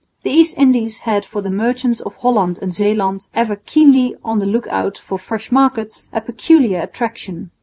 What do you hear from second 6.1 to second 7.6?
a peculiar attraction.